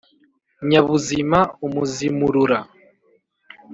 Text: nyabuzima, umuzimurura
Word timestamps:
nyabuzima, 0.69 1.39
umuzimurura 1.65 2.59